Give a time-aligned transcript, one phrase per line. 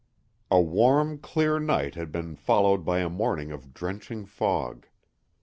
[0.49, 4.87] IV A WARM, clear night had been followed by a morning of drenching fog.